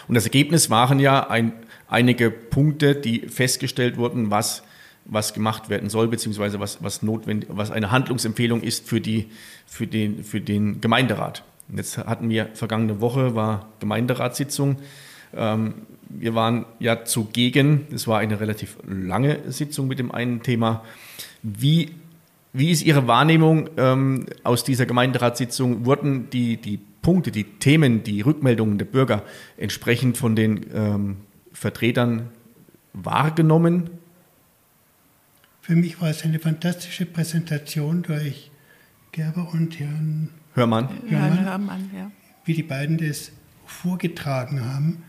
Und 0.08 0.14
das 0.14 0.24
Ergebnis 0.24 0.70
waren 0.70 0.98
ja 0.98 1.28
ein, 1.28 1.52
einige 1.88 2.30
Punkte, 2.30 2.94
die 2.94 3.20
festgestellt 3.20 3.96
wurden, 3.96 4.30
was, 4.30 4.62
was 5.04 5.34
gemacht 5.34 5.68
werden 5.68 5.90
soll, 5.90 6.08
beziehungsweise 6.08 6.60
was, 6.60 6.82
was, 6.82 7.02
notwendig, 7.02 7.48
was 7.52 7.70
eine 7.70 7.90
Handlungsempfehlung 7.90 8.62
ist 8.62 8.88
für, 8.88 9.00
die, 9.00 9.28
für, 9.66 9.86
den, 9.86 10.24
für 10.24 10.40
den 10.40 10.80
Gemeinderat. 10.80 11.42
Und 11.68 11.78
jetzt 11.78 11.98
hatten 11.98 12.28
wir 12.28 12.50
vergangene 12.54 13.00
Woche 13.00 13.34
war 13.34 13.68
Gemeinderatssitzung. 13.80 14.76
Ähm, 15.34 15.74
wir 16.08 16.34
waren 16.34 16.66
ja 16.78 17.04
zugegen. 17.04 17.86
Es 17.92 18.06
war 18.06 18.18
eine 18.18 18.40
relativ 18.40 18.76
lange 18.86 19.50
Sitzung 19.50 19.88
mit 19.88 19.98
dem 19.98 20.12
einen 20.12 20.42
Thema. 20.42 20.84
Wie, 21.42 21.92
wie 22.54 22.70
ist 22.70 22.82
Ihre 22.82 23.06
Wahrnehmung 23.06 23.68
ähm, 23.76 24.26
aus 24.42 24.64
dieser 24.64 24.86
Gemeinderatssitzung? 24.86 25.84
Wurden 25.84 26.30
die, 26.30 26.56
die 26.56 26.78
Punkte, 27.02 27.30
die 27.30 27.44
Themen, 27.44 28.02
die 28.02 28.22
Rückmeldungen 28.22 28.78
der 28.78 28.86
Bürger 28.86 29.22
entsprechend 29.58 30.16
von 30.16 30.34
den 30.34 30.64
ähm, 30.72 31.16
Vertretern 31.52 32.30
wahrgenommen? 32.94 33.90
Für 35.60 35.76
mich 35.76 36.00
war 36.00 36.08
es 36.08 36.24
eine 36.24 36.38
fantastische 36.38 37.04
Präsentation 37.04 38.02
durch 38.02 38.50
Gerber 39.12 39.50
und 39.52 39.78
Herrn 39.78 40.30
Hörmann. 40.54 40.88
Hörmann, 41.08 41.44
Hörmann 41.44 41.90
ja. 41.94 42.10
Wie 42.46 42.54
die 42.54 42.62
beiden 42.62 42.96
das 42.96 43.32
vorgetragen 43.66 44.64
haben 44.64 45.02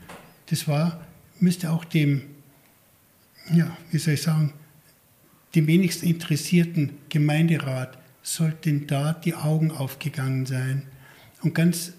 das 0.50 0.68
war, 0.68 1.02
müsste 1.40 1.72
auch 1.72 1.86
dem, 1.86 2.22
ja, 3.54 3.75
wie 3.92 3.98
soll 3.98 4.16
ich 4.16 4.22
sagen, 4.22 4.54
dem 5.56 5.68
wenigsten 5.68 6.08
interessierten 6.08 6.92
Gemeinderat 7.10 7.98
sollten 8.22 8.88
da 8.88 9.14
die 9.14 9.36
Augen 9.36 9.72
aufgegangen 9.72 10.46
sein. 10.46 10.84
Und 11.42 11.56
ganz 11.56 11.94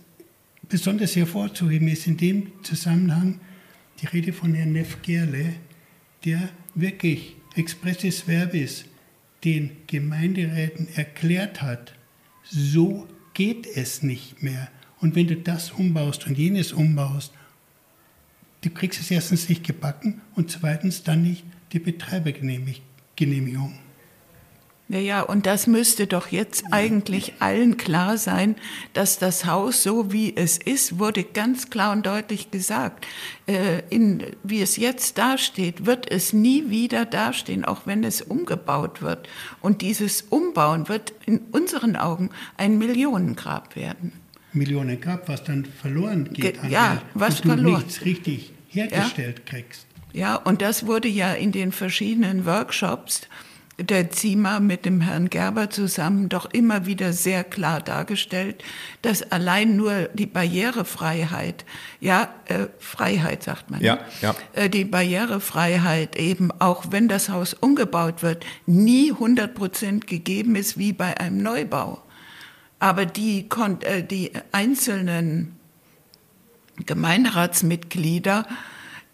besonders 0.68 1.16
hervorzuheben 1.16 1.88
ist 1.88 2.06
in 2.06 2.16
dem 2.16 2.52
Zusammenhang 2.62 3.40
die 4.00 4.06
Rede 4.06 4.32
von 4.32 4.54
Herrn 4.54 4.72
Neff 4.72 5.00
Gerle, 5.02 5.54
der 6.24 6.48
wirklich 6.74 7.36
expressis 7.54 8.22
verbis 8.22 8.84
den 9.44 9.70
Gemeinderäten 9.86 10.88
erklärt 10.94 11.62
hat, 11.62 11.94
so 12.42 13.06
geht 13.32 13.66
es 13.66 14.02
nicht 14.02 14.42
mehr. 14.42 14.68
Und 15.00 15.14
wenn 15.14 15.26
du 15.28 15.36
das 15.36 15.70
umbaust 15.70 16.26
und 16.26 16.36
jenes 16.36 16.72
umbaust, 16.72 17.32
du 18.62 18.70
kriegst 18.70 19.00
es 19.00 19.10
erstens 19.10 19.48
nicht 19.48 19.64
gebacken 19.64 20.20
und 20.34 20.50
zweitens 20.50 21.02
dann 21.04 21.22
nicht 21.22 21.44
die 21.72 21.78
Betreibergenehmigung. 23.16 23.78
Naja, 24.88 25.22
und 25.22 25.46
das 25.46 25.66
müsste 25.66 26.06
doch 26.06 26.28
jetzt 26.28 26.66
eigentlich 26.70 27.32
allen 27.40 27.76
klar 27.76 28.18
sein, 28.18 28.54
dass 28.92 29.18
das 29.18 29.44
Haus, 29.44 29.82
so 29.82 30.12
wie 30.12 30.36
es 30.36 30.58
ist, 30.58 31.00
wurde 31.00 31.24
ganz 31.24 31.70
klar 31.70 31.90
und 31.90 32.06
deutlich 32.06 32.52
gesagt, 32.52 33.04
äh, 33.48 33.82
in, 33.90 34.22
wie 34.44 34.62
es 34.62 34.76
jetzt 34.76 35.18
dasteht, 35.18 35.86
wird 35.86 36.08
es 36.08 36.32
nie 36.32 36.70
wieder 36.70 37.04
dastehen, 37.04 37.64
auch 37.64 37.84
wenn 37.86 38.04
es 38.04 38.22
umgebaut 38.22 39.02
wird. 39.02 39.28
Und 39.60 39.82
dieses 39.82 40.22
Umbauen 40.22 40.88
wird 40.88 41.12
in 41.26 41.40
unseren 41.50 41.96
Augen 41.96 42.30
ein 42.56 42.78
Millionengrab 42.78 43.74
werden. 43.74 44.12
Millionengrab, 44.52 45.28
was 45.28 45.42
dann 45.42 45.64
verloren 45.64 46.32
geht. 46.32 46.62
Ge 46.62 46.70
ja, 46.70 47.02
was 47.12 47.40
und 47.40 47.48
verloren. 47.48 47.64
du 47.64 47.78
nichts 47.78 48.04
richtig 48.04 48.52
hergestellt 48.68 49.42
ja. 49.44 49.50
kriegst. 49.50 49.86
Ja, 50.16 50.36
und 50.36 50.62
das 50.62 50.86
wurde 50.86 51.08
ja 51.08 51.34
in 51.34 51.52
den 51.52 51.72
verschiedenen 51.72 52.46
Workshops 52.46 53.28
der 53.78 54.10
Zima 54.10 54.60
mit 54.60 54.86
dem 54.86 55.02
Herrn 55.02 55.28
Gerber 55.28 55.68
zusammen 55.68 56.30
doch 56.30 56.46
immer 56.50 56.86
wieder 56.86 57.12
sehr 57.12 57.44
klar 57.44 57.82
dargestellt, 57.82 58.64
dass 59.02 59.30
allein 59.30 59.76
nur 59.76 60.08
die 60.14 60.24
Barrierefreiheit, 60.24 61.66
ja, 62.00 62.30
äh, 62.46 62.68
Freiheit 62.78 63.42
sagt 63.42 63.70
man, 63.70 63.82
ja, 63.82 63.98
ja. 64.22 64.34
Äh, 64.54 64.70
die 64.70 64.86
Barrierefreiheit 64.86 66.16
eben, 66.16 66.50
auch 66.62 66.86
wenn 66.88 67.08
das 67.08 67.28
Haus 67.28 67.52
umgebaut 67.52 68.22
wird, 68.22 68.46
nie 68.64 69.12
100 69.12 69.54
Prozent 69.54 70.06
gegeben 70.06 70.56
ist 70.56 70.78
wie 70.78 70.94
bei 70.94 71.20
einem 71.20 71.42
Neubau. 71.42 72.00
Aber 72.78 73.04
die, 73.04 73.46
äh, 73.82 74.02
die 74.02 74.32
einzelnen 74.50 75.56
Gemeinderatsmitglieder, 76.86 78.46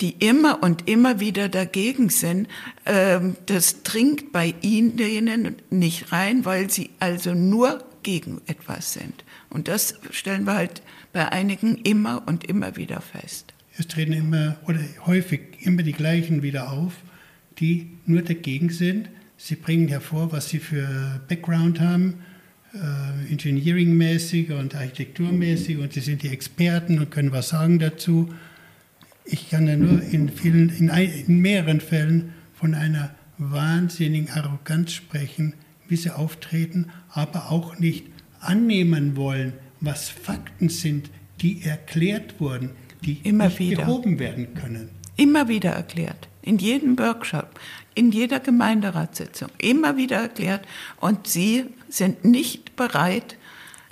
die 0.03 0.17
immer 0.19 0.63
und 0.63 0.89
immer 0.89 1.21
wieder 1.21 1.49
dagegen 1.49 2.11
sind, 2.11 2.49
ähm, 2.85 3.37
das 3.47 3.85
dringt 3.85 4.33
bei 4.33 4.55
ihnen 4.61 5.57
nicht 5.71 6.11
rein, 6.13 6.45
weil 6.45 6.69
sie 6.71 6.91
also 6.99 7.35
nur 7.35 7.85
gegen 8.03 8.41
etwas 8.47 8.95
sind. 8.95 9.25
Und 9.49 9.69
das 9.69 9.95
stellen 10.11 10.45
wir 10.45 10.55
halt 10.55 10.83
bei 11.13 11.31
einigen 11.31 11.77
immer 11.77 12.23
und 12.27 12.45
immer 12.45 12.77
wieder 12.77 13.01
fest. 13.01 13.55
Es 13.79 13.87
treten 13.87 14.13
immer 14.13 14.57
oder 14.67 14.81
häufig 15.07 15.41
immer 15.61 15.83
die 15.83 15.93
gleichen 15.93 16.43
wieder 16.43 16.73
auf, 16.73 16.95
die 17.59 17.93
nur 18.05 18.23
dagegen 18.23 18.71
sind. 18.71 19.09
Sie 19.37 19.55
bringen 19.55 19.89
hervor, 19.89 20.33
was 20.33 20.49
sie 20.49 20.59
für 20.59 21.21
Background 21.29 21.81
haben, 21.81 22.15
äh, 22.75 23.31
Engineering-mäßig 23.31 24.51
und 24.51 24.75
Architekturmäßig 24.75 25.79
und 25.79 25.93
sie 25.93 26.01
sind 26.01 26.23
die 26.23 26.29
Experten 26.29 26.99
und 26.99 27.11
können 27.11 27.31
was 27.31 27.51
sagen 27.51 27.79
dazu. 27.79 28.33
Ich 29.25 29.51
kann 29.51 29.67
ja 29.67 29.77
nur 29.77 30.03
in, 30.03 30.29
vielen, 30.29 30.69
in, 30.71 30.89
in 30.89 31.39
mehreren 31.41 31.81
Fällen 31.81 32.33
von 32.55 32.75
einer 32.75 33.15
wahnsinnigen 33.39 34.31
Arroganz 34.31 34.93
sprechen, 34.93 35.55
wie 35.89 35.97
sie 35.97 36.11
auftreten, 36.11 36.91
aber 37.11 37.51
auch 37.51 37.79
nicht 37.79 38.07
annehmen 38.41 39.17
wollen, 39.17 39.53
was 39.81 40.09
Fakten 40.09 40.69
sind, 40.69 41.11
die 41.41 41.63
erklärt 41.63 42.41
wurden, 42.41 42.71
die 43.05 43.21
Immer 43.25 43.47
nicht 43.47 43.59
wieder. 43.59 43.85
behoben 43.85 44.19
werden 44.19 44.55
können. 44.55 44.89
Immer 45.17 45.49
wieder 45.49 45.71
erklärt. 45.71 46.29
In 46.43 46.59
jedem 46.59 46.99
Workshop, 46.99 47.61
in 47.95 48.11
jeder 48.11 48.41
Gemeinderatssitzung. 48.41 49.49
Immer 49.59 49.97
wieder 49.97 50.17
erklärt. 50.17 50.67
Und 51.01 51.27
sie 51.27 51.67
sind 51.89 52.25
nicht 52.25 52.75
bereit, 52.77 53.37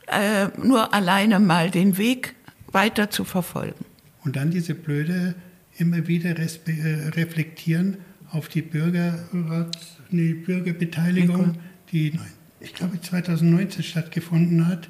äh, 0.06 0.48
nur 0.62 0.92
alleine 0.94 1.38
mal 1.38 1.70
den 1.70 1.98
Weg 1.98 2.34
weiter 2.72 3.10
zu 3.10 3.24
verfolgen. 3.24 3.84
Und 4.24 4.36
dann 4.36 4.50
diese 4.50 4.74
blöde 4.74 5.34
immer 5.78 6.06
wieder 6.06 6.30
äh, 6.30 7.08
reflektieren 7.10 7.98
auf 8.30 8.48
die, 8.48 8.62
Bürgerrats, 8.62 9.96
die 10.10 10.34
Bürgerbeteiligung, 10.34 11.56
die 11.90 12.18
ich 12.60 12.74
glaube 12.74 13.00
2019 13.00 13.82
stattgefunden 13.82 14.66
hat, 14.66 14.88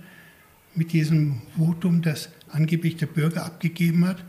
mit 0.74 0.92
diesem 0.92 1.42
Votum, 1.56 2.02
das 2.02 2.30
angeblich 2.50 2.96
der 2.96 3.06
Bürger 3.06 3.44
abgegeben 3.44 4.06
hat. 4.06 4.24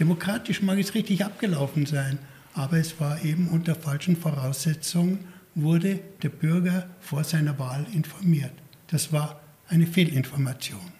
Demokratisch 0.00 0.62
mag 0.62 0.78
es 0.78 0.94
richtig 0.94 1.24
abgelaufen 1.24 1.86
sein, 1.86 2.18
aber 2.54 2.78
es 2.78 2.98
war 3.00 3.22
eben 3.24 3.48
unter 3.48 3.74
falschen 3.74 4.16
Voraussetzungen, 4.16 5.18
wurde 5.54 6.00
der 6.22 6.28
Bürger 6.28 6.88
vor 7.00 7.24
seiner 7.24 7.58
Wahl 7.58 7.86
informiert. 7.94 8.52
Das 8.88 9.12
war 9.12 9.40
eine 9.68 9.86
Fehlinformation. 9.86 10.95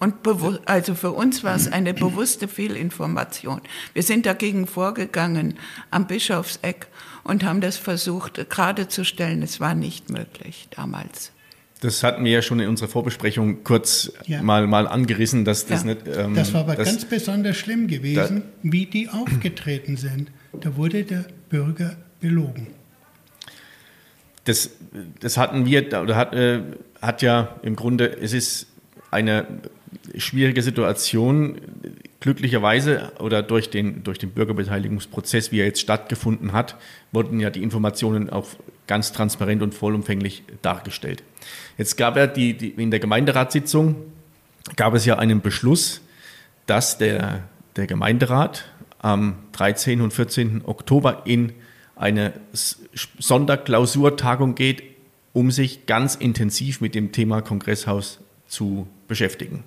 Und 0.00 0.14
also 0.64 0.94
für 0.94 1.12
uns 1.12 1.44
war 1.44 1.54
es 1.54 1.70
eine 1.70 1.92
bewusste 1.92 2.48
Fehlinformation. 2.48 3.60
Wir 3.92 4.02
sind 4.02 4.24
dagegen 4.24 4.66
vorgegangen 4.66 5.58
am 5.90 6.06
Bischofseck 6.06 6.86
und 7.22 7.44
haben 7.44 7.60
das 7.60 7.76
versucht 7.76 8.48
gerade 8.48 8.88
zu 8.88 9.04
stellen. 9.04 9.42
Es 9.42 9.60
war 9.60 9.74
nicht 9.74 10.08
möglich 10.08 10.68
damals. 10.70 11.32
Das 11.80 12.02
hatten 12.02 12.24
wir 12.24 12.32
ja 12.32 12.42
schon 12.42 12.60
in 12.60 12.68
unserer 12.68 12.88
Vorbesprechung 12.88 13.62
kurz 13.62 14.10
ja. 14.26 14.42
mal, 14.42 14.66
mal 14.66 14.88
angerissen, 14.88 15.44
dass 15.44 15.66
das 15.66 15.82
ja. 15.84 15.94
nicht. 15.94 16.06
Ähm, 16.06 16.34
das 16.34 16.54
war 16.54 16.62
aber 16.62 16.76
ganz 16.76 17.04
besonders 17.04 17.58
schlimm 17.58 17.86
gewesen, 17.86 18.42
wie 18.62 18.86
die 18.86 19.10
aufgetreten 19.10 19.98
sind. 19.98 20.30
Da 20.58 20.76
wurde 20.76 21.04
der 21.04 21.26
Bürger 21.50 21.96
belogen. 22.20 22.68
Das, 24.44 24.70
das 25.20 25.36
hatten 25.36 25.66
wir, 25.66 25.86
oder 26.02 26.16
hat, 26.16 26.34
äh, 26.34 26.62
hat 27.02 27.20
ja 27.20 27.56
im 27.62 27.76
Grunde, 27.76 28.16
es 28.18 28.32
ist 28.32 28.66
eine 29.10 29.46
schwierige 30.16 30.62
Situation. 30.62 31.60
Glücklicherweise 32.20 33.12
oder 33.18 33.42
durch 33.42 33.70
den, 33.70 34.04
durch 34.04 34.18
den 34.18 34.30
Bürgerbeteiligungsprozess, 34.30 35.52
wie 35.52 35.60
er 35.60 35.66
jetzt 35.66 35.80
stattgefunden 35.80 36.52
hat, 36.52 36.76
wurden 37.12 37.40
ja 37.40 37.50
die 37.50 37.62
Informationen 37.62 38.28
auch 38.30 38.46
ganz 38.86 39.12
transparent 39.12 39.62
und 39.62 39.74
vollumfänglich 39.74 40.42
dargestellt. 40.62 41.22
Jetzt 41.78 41.96
gab 41.96 42.16
er 42.16 42.26
die, 42.26 42.54
die, 42.54 42.68
in 42.70 42.90
der 42.90 43.00
Gemeinderatssitzung 43.00 43.96
gab 44.76 44.94
es 44.94 45.06
ja 45.06 45.18
einen 45.18 45.40
Beschluss, 45.40 46.02
dass 46.66 46.98
der, 46.98 47.44
der 47.76 47.86
Gemeinderat 47.86 48.66
am 48.98 49.36
13. 49.52 50.00
und 50.00 50.12
14. 50.12 50.62
Oktober 50.66 51.22
in 51.24 51.52
eine 51.96 52.32
Sonderklausurtagung 53.18 54.54
geht, 54.54 54.82
um 55.32 55.50
sich 55.50 55.86
ganz 55.86 56.14
intensiv 56.14 56.80
mit 56.80 56.94
dem 56.94 57.12
Thema 57.12 57.40
Kongresshaus 57.40 58.20
zu 58.46 58.88
beschäftigen. 59.06 59.64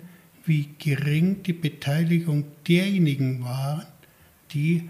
wie 0.46 0.68
gering 0.78 1.42
die 1.44 1.54
Beteiligung 1.54 2.44
derjenigen 2.68 3.46
war, 3.46 3.86
die 4.52 4.90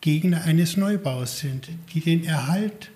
Gegner 0.00 0.44
eines 0.44 0.76
Neubaus 0.76 1.40
sind, 1.40 1.68
die 1.92 2.00
den 2.00 2.24
Erhalt 2.24 2.90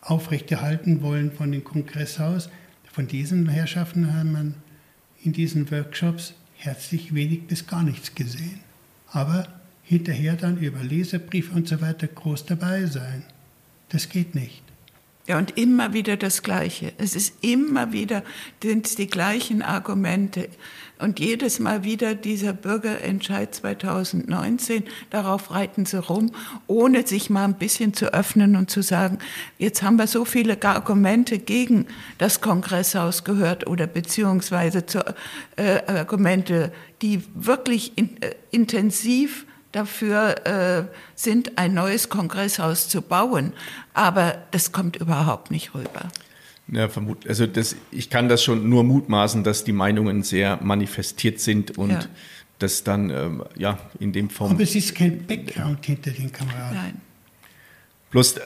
aufrechterhalten 0.00 1.02
wollen 1.02 1.30
von 1.30 1.52
dem 1.52 1.62
Kongresshaus. 1.62 2.50
Von 2.92 3.06
diesen 3.06 3.48
Herrschaften 3.48 4.12
haben 4.14 4.32
man 4.32 4.54
in 5.22 5.32
diesen 5.32 5.70
Workshops 5.70 6.34
herzlich 6.56 7.14
wenig 7.14 7.46
bis 7.46 7.66
gar 7.66 7.82
nichts 7.82 8.14
gesehen. 8.14 8.60
Aber 9.08 9.46
hinterher 9.82 10.34
dann 10.34 10.58
über 10.58 10.82
Leserbriefe 10.82 11.54
und 11.54 11.68
so 11.68 11.80
weiter 11.80 12.08
groß 12.08 12.46
dabei 12.46 12.86
sein. 12.86 13.22
Das 13.88 14.08
geht 14.08 14.34
nicht. 14.34 14.62
Ja, 15.26 15.38
und 15.38 15.58
immer 15.58 15.92
wieder 15.92 16.16
das 16.16 16.42
Gleiche. 16.42 16.92
Es 16.98 17.16
ist 17.16 17.42
immer 17.42 17.92
wieder, 17.92 18.22
sind 18.62 18.96
die 18.98 19.08
gleichen 19.08 19.60
Argumente. 19.60 20.48
Und 21.00 21.18
jedes 21.18 21.58
Mal 21.58 21.82
wieder 21.82 22.14
dieser 22.14 22.52
Bürgerentscheid 22.52 23.52
2019, 23.52 24.84
darauf 25.10 25.50
reiten 25.50 25.84
sie 25.84 25.98
rum, 25.98 26.30
ohne 26.68 27.06
sich 27.06 27.28
mal 27.28 27.44
ein 27.44 27.54
bisschen 27.54 27.92
zu 27.92 28.14
öffnen 28.14 28.54
und 28.54 28.70
zu 28.70 28.82
sagen, 28.82 29.18
jetzt 29.58 29.82
haben 29.82 29.96
wir 29.96 30.06
so 30.06 30.24
viele 30.24 30.62
Argumente 30.62 31.38
gegen 31.38 31.86
das 32.18 32.40
Kongresshaus 32.40 33.24
gehört 33.24 33.66
oder 33.66 33.88
beziehungsweise 33.88 34.86
zu, 34.86 35.04
äh, 35.56 35.82
Argumente, 35.86 36.72
die 37.02 37.24
wirklich 37.34 37.98
in, 37.98 38.22
äh, 38.22 38.34
intensiv 38.52 39.44
dafür 39.76 40.46
äh, 40.46 40.84
sind, 41.14 41.58
ein 41.58 41.74
neues 41.74 42.08
Kongresshaus 42.08 42.88
zu 42.88 43.02
bauen. 43.02 43.52
Aber 43.94 44.38
das 44.50 44.72
kommt 44.72 44.96
überhaupt 44.96 45.50
nicht 45.50 45.74
rüber. 45.74 46.10
Ja, 46.68 46.88
vermutlich. 46.88 47.28
Also 47.28 47.46
das, 47.46 47.76
ich 47.92 48.10
kann 48.10 48.28
das 48.28 48.42
schon 48.42 48.68
nur 48.68 48.82
mutmaßen, 48.82 49.44
dass 49.44 49.64
die 49.64 49.72
Meinungen 49.72 50.22
sehr 50.22 50.58
manifestiert 50.62 51.40
sind 51.40 51.78
und 51.78 51.90
ja. 51.90 52.00
das 52.58 52.82
dann 52.82 53.10
ähm, 53.10 53.44
ja 53.56 53.78
in 54.00 54.12
dem 54.12 54.30
Form. 54.30 54.52
Aber 54.52 54.62
es 54.62 54.74
ist 54.74 54.94
kein 54.94 55.26
Background 55.26 55.84
hinter 55.84 56.10
den 56.10 56.32
Kameraden. 56.32 56.76
Nein. 56.76 57.00
Bloß 58.10 58.38
äh, 58.38 58.40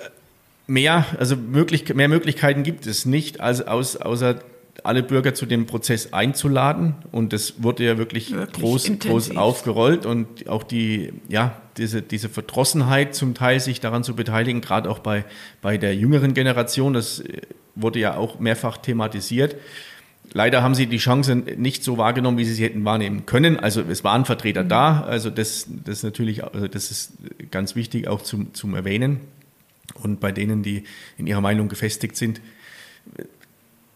mehr, 0.67 1.07
also 1.19 1.37
möglich, 1.37 1.95
mehr 1.95 2.09
Möglichkeiten 2.09 2.63
gibt 2.63 2.87
es 2.87 3.07
nicht, 3.07 3.41
als 3.41 3.67
aus, 3.67 3.97
außer 3.97 4.41
alle 4.85 5.03
Bürger 5.03 5.35
zu 5.35 5.47
dem 5.47 5.67
Prozess 5.67 6.13
einzuladen. 6.13 6.95
Und 7.13 7.33
das 7.33 7.63
wurde 7.63 7.85
ja 7.85 7.99
wirklich, 7.99 8.33
wirklich 8.33 8.61
groß, 8.61 8.99
groß 8.99 9.37
aufgerollt 9.37 10.07
und 10.07 10.49
auch 10.49 10.63
die, 10.63 11.13
ja, 11.29 11.61
diese, 11.77 12.03
diese 12.03 12.29
Verdrossenheit 12.29 13.15
zum 13.15 13.35
Teil, 13.35 13.61
sich 13.61 13.81
daran 13.81 14.05
zu 14.05 14.15
beteiligen, 14.15 14.61
gerade 14.61 14.91
auch 14.91 14.99
bei, 14.99 15.25
bei 15.63 15.79
der 15.79 15.95
jüngeren 15.95 16.35
Generation, 16.35 16.93
das 16.93 17.21
äh, 17.21 17.41
wurde 17.75 17.99
ja 17.99 18.17
auch 18.17 18.39
mehrfach 18.39 18.77
thematisiert. 18.77 19.57
Leider 20.33 20.63
haben 20.63 20.75
sie 20.75 20.87
die 20.87 20.99
Chance 20.99 21.35
nicht 21.35 21.83
so 21.83 21.99
wahrgenommen, 21.99 22.39
wie 22.39 22.45
sie 22.45 22.55
sie 22.55 22.65
hätten 22.65 22.85
wahrnehmen 22.85 23.27
können. 23.27 23.59
Also 23.59 23.83
es 23.83 24.05
waren 24.05 24.25
Vertreter 24.25 24.65
mhm. 24.65 24.69
da, 24.69 25.01
also 25.03 25.31
das, 25.31 25.67
das 25.85 25.99
ist 25.99 26.05
natürlich, 26.05 26.45
also 26.45 26.69
das 26.69 26.91
ist 26.91 27.13
ganz 27.51 27.75
wichtig 27.75 28.07
auch 28.07 28.23
zum, 28.23 28.55
zum 28.55 28.75
Erwähnen. 28.75 29.21
Und 29.95 30.21
bei 30.21 30.31
denen, 30.31 30.63
die 30.63 30.85
in 31.19 31.27
ihrer 31.27 31.41
Meinung 31.41 31.69
gefestigt 31.69 32.17
sind, 32.17 32.41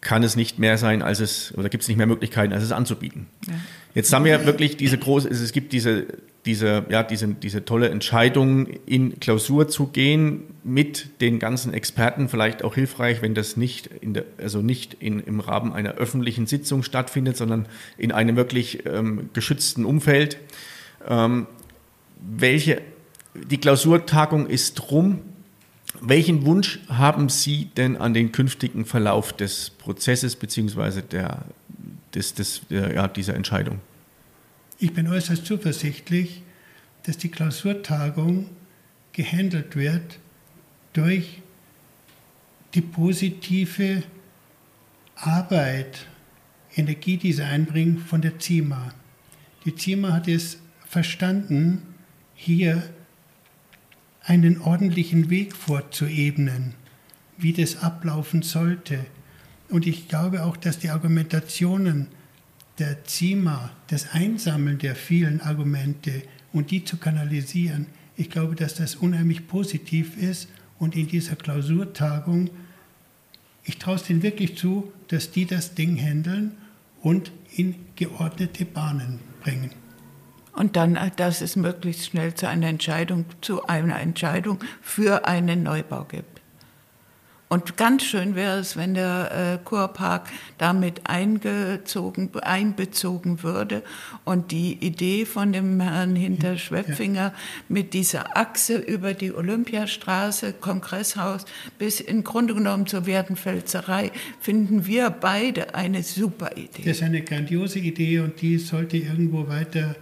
kann 0.05 0.23
es 0.23 0.37
nicht 0.37 0.59
mehr 0.59 0.79
sein, 0.79 1.03
als 1.03 1.19
es, 1.19 1.53
oder 1.57 1.69
gibt 1.69 1.83
es 1.83 1.89
nicht 1.89 1.97
mehr 1.97 2.07
Möglichkeiten, 2.07 2.53
als 2.53 2.63
es 2.63 2.71
anzubieten. 2.71 3.27
Ja. 3.49 3.55
Jetzt 3.95 4.13
haben 4.13 4.25
wir 4.25 4.47
wirklich 4.47 4.77
diese 4.77 4.99
große, 4.99 5.29
es 5.29 5.53
gibt 5.53 5.73
diese, 5.73 6.07
diese, 6.47 6.85
ja, 6.91 7.03
diese, 7.03 7.29
diese 7.29 7.65
tolle 7.65 7.89
Entscheidung, 7.89 8.67
in 8.87 9.19
Klausur 9.19 9.69
zu 9.69 9.87
gehen 9.87 10.43
mit 10.63 11.21
den 11.21 11.39
ganzen 11.39 11.73
Experten, 11.73 12.29
vielleicht 12.29 12.63
auch 12.63 12.75
hilfreich, 12.75 13.23
wenn 13.23 13.35
das 13.35 13.57
nicht 13.57 13.87
in 13.87 14.15
der, 14.15 14.25
also 14.39 14.61
nicht 14.61 14.95
in, 14.95 15.21
im 15.21 15.41
Rahmen 15.41 15.73
einer 15.73 15.93
öffentlichen 15.95 16.47
Sitzung 16.47 16.83
stattfindet, 16.83 17.37
sondern 17.37 17.67
in 17.97 18.13
einem 18.13 18.37
wirklich 18.37 18.85
ähm, 18.87 19.31
geschützten 19.33 19.85
Umfeld. 19.85 20.39
Ähm, 21.09 21.47
welche, 22.21 22.83
die 23.35 23.59
Klausurtagung 23.59 24.47
ist 24.47 24.91
rum, 24.91 25.21
welchen 26.01 26.45
Wunsch 26.45 26.81
haben 26.89 27.29
Sie 27.29 27.67
denn 27.77 27.97
an 27.97 28.15
den 28.15 28.33
künftigen 28.33 28.85
Verlauf 28.85 29.33
des 29.33 29.71
Prozesses 29.71 30.37
bzw. 30.37 31.03
Der, 31.03 31.45
des, 32.15 32.35
des, 32.35 32.63
der, 32.69 32.95
ja, 32.95 33.09
dieser 33.09 33.35
Entscheidung? 33.35 33.81
Ich 34.79 34.93
bin 34.93 35.09
äußerst 35.09 35.47
zuversichtlich, 35.47 36.43
dass 37.05 37.19
die 37.19 37.31
Klausurtagung 37.31 38.51
gehandelt 39.13 39.77
wird 39.77 40.19
durch 40.93 41.43
die 42.75 42.81
positive 42.81 44.03
Arbeit, 45.15 46.07
Energie, 46.77 47.17
die 47.17 47.33
sie 47.33 47.43
einbringen 47.43 47.99
von 47.99 48.21
der 48.21 48.41
CIMA. 48.41 48.93
Die 49.65 49.77
CIMA 49.77 50.13
hat 50.13 50.27
es 50.27 50.59
verstanden, 50.87 51.83
hier 52.35 52.83
einen 54.27 54.61
ordentlichen 54.61 55.31
Weg 55.31 55.55
vorzuebnen, 55.55 56.75
wie 57.37 57.53
das 57.53 57.77
ablaufen 57.83 58.43
sollte. 58.43 59.05
Und 59.69 59.87
ich 59.87 60.09
glaube 60.09 60.45
auch, 60.45 60.57
dass 60.57 60.79
die 60.79 60.91
Argumentationen 60.91 62.09
der 62.79 63.05
ZIMA, 63.05 63.71
das 63.89 64.13
Einsammeln 64.13 64.79
der 64.79 64.97
vielen 64.97 65.41
Argumente 65.41 66.23
und 66.53 66.71
die 66.71 66.85
zu 66.85 66.97
kanalisieren, 66.97 67.87
ich 68.17 68.31
glaube, 68.31 68.55
dass 68.55 68.75
das 68.75 68.95
unheimlich 68.95 69.47
positiv 69.47 70.17
ist 70.17 70.49
und 70.79 70.97
in 70.97 71.09
dieser 71.09 71.37
Klausurtagung, 71.37 72.51
ich 73.65 73.79
traue 73.79 73.97
es 73.97 74.05
denen 74.05 74.23
wirklich 74.23 74.57
zu, 74.57 74.93
dass 75.09 75.31
die 75.31 75.47
das 75.47 75.75
Ding 75.75 75.97
handeln 75.97 76.53
und 77.03 77.33
in 77.57 77.75
geordnete 77.97 78.65
Bahnen 78.65 79.19
bringen. 79.43 79.71
Und 80.55 80.77
dann, 80.77 80.97
äh, 80.97 81.11
dass 81.17 81.41
es 81.41 81.57
möglichst 81.57 82.07
schnell 82.07 82.35
zu 82.35 82.49
einer 82.49 82.69
Entscheidung, 82.69 83.27
zu 83.41 83.67
einer 83.67 84.01
Entscheidung 84.01 84.61
für 84.81 85.27
einen 85.27 85.63
Neubau 85.63 86.05
gibt. 86.05 86.35
Und 87.55 87.77
ganz 87.77 88.03
schön 88.03 88.35
wäre 88.35 88.59
es, 88.59 88.77
wenn 88.77 88.95
der 88.95 89.61
äh, 89.61 89.65
Kurpark 89.65 90.29
damit 90.59 91.03
eingezogen, 91.05 92.31
einbezogen 92.43 93.45
würde 93.45 93.85
und 94.25 94.51
die 94.51 94.73
Idee 94.85 95.25
von 95.25 95.53
dem 95.53 95.79
Herrn 95.79 96.17
Hinterschwepfinger 96.17 97.33
mit 97.69 97.95
dieser 97.95 98.37
Achse 98.37 98.79
über 98.79 99.15
die 99.15 99.33
Olympiastraße, 99.33 100.55
Kongresshaus 100.55 101.45
bis 101.79 102.01
im 102.01 102.25
Grunde 102.25 102.55
genommen 102.55 102.89
zur 102.89 103.07
Werdenfelserei, 103.07 104.11
finden 104.41 104.87
wir 104.87 105.11
beide 105.11 105.77
eine 105.77 106.03
super 106.03 106.57
Idee. 106.57 106.83
Das 106.85 106.97
ist 106.97 107.03
eine 107.05 107.23
grandiose 107.23 107.79
Idee 107.79 108.19
und 108.19 108.41
die 108.41 108.59
sollte 108.59 108.97
irgendwo 108.97 109.47
weiter 109.47 109.95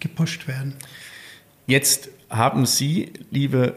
gepusht 0.00 0.48
werden. 0.48 0.74
Jetzt 1.66 2.10
haben 2.30 2.66
Sie, 2.66 3.12
liebe, 3.30 3.74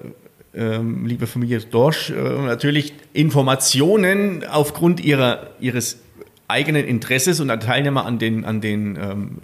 ähm, 0.53 1.05
liebe 1.05 1.27
Familie 1.27 1.59
Dorsch, 1.59 2.09
äh, 2.09 2.13
natürlich 2.13 2.93
Informationen 3.13 4.45
aufgrund 4.45 4.99
ihrer, 4.99 5.51
Ihres 5.59 5.99
eigenen 6.47 6.85
Interesses 6.85 7.39
und 7.39 7.49
als 7.49 7.65
Teilnehmer 7.65 8.05
an 8.05 8.19
den, 8.19 8.45
an 8.45 8.61
den 8.61 8.97
ähm, 8.97 9.37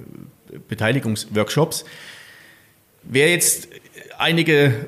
Beteiligungsworkshops. 0.68 1.86
Wer 3.04 3.32
jetzt 3.32 3.70
einige 4.18 4.88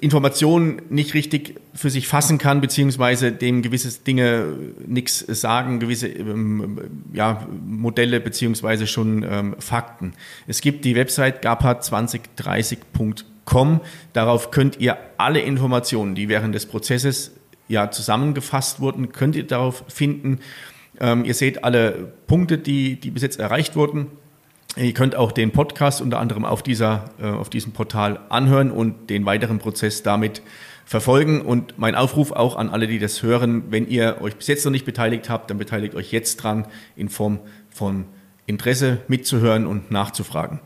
Informationen 0.00 0.82
nicht 0.90 1.14
richtig 1.14 1.54
für 1.74 1.88
sich 1.90 2.06
fassen 2.08 2.38
kann, 2.38 2.60
beziehungsweise 2.60 3.32
dem 3.32 3.62
gewisse 3.62 4.02
Dinge 4.02 4.52
nichts 4.86 5.18
sagen, 5.18 5.80
gewisse 5.80 6.06
ähm, 6.08 6.78
ja, 7.12 7.48
Modelle 7.64 8.20
beziehungsweise 8.20 8.86
schon 8.86 9.24
ähm, 9.28 9.56
Fakten. 9.58 10.12
Es 10.46 10.60
gibt 10.60 10.84
die 10.84 10.94
Website 10.94 11.44
gapa2030.com. 11.44 13.80
Darauf 14.12 14.50
könnt 14.50 14.78
ihr 14.80 14.98
alle 15.16 15.40
Informationen, 15.40 16.14
die 16.14 16.28
während 16.28 16.54
des 16.54 16.66
Prozesses 16.66 17.32
ja 17.68 17.90
zusammengefasst 17.90 18.80
wurden, 18.80 19.12
könnt 19.12 19.36
ihr 19.36 19.46
darauf 19.46 19.84
finden. 19.88 20.40
Ähm, 21.00 21.24
ihr 21.24 21.34
seht 21.34 21.64
alle 21.64 22.12
Punkte, 22.26 22.58
die, 22.58 22.98
die 22.98 23.10
bis 23.10 23.22
jetzt 23.22 23.38
erreicht 23.38 23.76
wurden. 23.76 24.08
Ihr 24.76 24.92
könnt 24.92 25.16
auch 25.16 25.32
den 25.32 25.50
Podcast 25.50 26.00
unter 26.00 26.20
anderem 26.20 26.44
auf, 26.44 26.62
dieser, 26.62 27.10
äh, 27.20 27.26
auf 27.26 27.50
diesem 27.50 27.72
Portal 27.72 28.20
anhören 28.28 28.70
und 28.70 29.10
den 29.10 29.24
weiteren 29.24 29.58
Prozess 29.58 30.02
damit 30.02 30.42
verfolgen. 30.84 31.40
Und 31.40 31.78
mein 31.78 31.94
Aufruf 31.94 32.32
auch 32.32 32.56
an 32.56 32.70
alle, 32.70 32.86
die 32.86 32.98
das 32.98 33.22
hören, 33.22 33.64
wenn 33.70 33.88
ihr 33.88 34.18
euch 34.20 34.36
bis 34.36 34.46
jetzt 34.46 34.64
noch 34.64 34.72
nicht 34.72 34.84
beteiligt 34.84 35.28
habt, 35.28 35.50
dann 35.50 35.58
beteiligt 35.58 35.94
euch 35.94 36.12
jetzt 36.12 36.36
dran 36.36 36.66
in 36.96 37.08
Form 37.08 37.40
von 37.70 38.04
Interesse 38.46 38.98
mitzuhören 39.08 39.66
und 39.66 39.90
nachzufragen. 39.90 40.60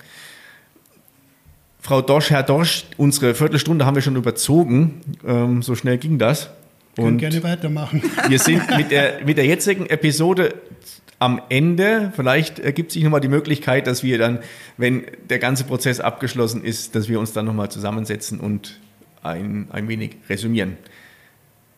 Frau 1.81 2.01
Dorsch, 2.01 2.31
Herr 2.31 2.45
Dorsch, 2.45 2.85
unsere 2.97 3.35
Viertelstunde 3.35 3.85
haben 3.85 3.97
wir 3.97 4.03
schon 4.03 4.15
überzogen. 4.15 5.01
Ähm, 5.27 5.63
so 5.63 5.75
schnell 5.75 5.99
ging 5.99 6.19
das. 6.19 6.51
Und 6.97 7.19
gerne 7.19 7.43
weitermachen. 7.43 8.03
Wir 8.29 8.39
sind 8.39 8.77
mit 8.77 8.91
der, 8.91 9.25
mit 9.25 9.37
der 9.37 9.47
jetzigen 9.47 9.87
Episode 9.87 10.55
am 11.23 11.41
Ende, 11.51 12.13
vielleicht 12.17 12.59
ergibt 12.59 12.91
sich 12.91 13.05
nochmal 13.05 13.21
die 13.21 13.29
Möglichkeit, 13.29 13.87
dass 13.87 14.03
wir 14.03 14.19
dann, 14.19 14.41
wenn 14.77 15.07
der 15.31 15.39
ganze 15.39 15.63
Prozess 15.63 16.01
abgeschlossen 16.01 16.65
ist, 16.65 16.97
dass 16.97 17.09
wir 17.09 17.21
uns 17.21 17.33
dann 17.33 17.47
nochmal 17.47 17.71
zusammensetzen 17.71 18.41
und 18.41 18.81
ein, 19.23 19.69
ein 19.71 19.87
wenig 19.87 20.17
resümieren. 20.29 20.77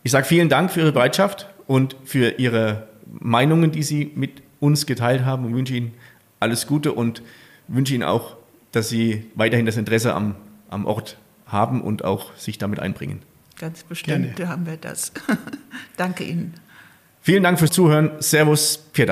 Ich 0.01 0.11
sage 0.11 0.25
vielen 0.25 0.49
Dank 0.49 0.71
für 0.71 0.79
Ihre 0.79 0.91
Bereitschaft 0.91 1.47
und 1.67 1.95
für 2.05 2.39
Ihre 2.39 2.87
Meinungen, 3.19 3.69
die 3.69 3.83
Sie 3.83 4.11
mit 4.15 4.41
uns 4.59 4.87
geteilt 4.87 5.25
haben 5.25 5.45
und 5.45 5.53
wünsche 5.53 5.75
Ihnen 5.75 5.93
alles 6.39 6.65
Gute 6.65 6.93
und 6.93 7.21
wünsche 7.67 7.93
Ihnen 7.93 8.03
auch, 8.03 8.37
dass 8.71 8.89
Sie 8.89 9.27
weiterhin 9.35 9.67
das 9.67 9.77
Interesse 9.77 10.15
am, 10.15 10.33
am 10.71 10.87
Ort 10.87 11.19
haben 11.45 11.81
und 11.81 12.03
auch 12.03 12.35
sich 12.35 12.57
damit 12.57 12.79
einbringen. 12.79 13.21
Ganz 13.59 13.83
bestimmt 13.83 14.37
Gerne. 14.37 14.51
haben 14.51 14.65
wir 14.65 14.77
das. 14.77 15.11
Danke 15.97 16.23
Ihnen. 16.23 16.55
Vielen 17.25 17.41
Dank 17.41 17.57
fürs 17.57 17.71
Zuhören. 17.71 18.11
Servus, 18.19 18.85
Pfiat 18.93 19.09